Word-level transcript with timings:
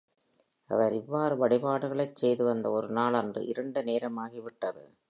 அவர், 0.69 0.93
இவ்வாறு 0.93 1.35
வழிபாடுகளைச் 1.35 2.15
செய்து 2.15 2.43
வந்த 2.43 2.69
ஒரு 2.71 2.89
நாளன்று 2.89 3.45
இருண்ட 3.45 3.81
நேரமாகி 3.81 4.39
விட்டது. 4.39 4.83